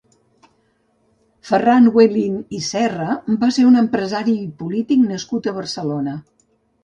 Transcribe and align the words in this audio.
Ferran 1.49 1.89
Huelín 1.97 2.39
i 2.59 2.63
Serra 2.69 3.17
va 3.45 3.51
ser 3.59 3.67
un 3.73 3.77
empresari 3.83 4.35
i 4.45 4.49
polític 4.63 5.05
nascut 5.13 5.51
a 5.53 5.57
Barcelona. 5.61 6.17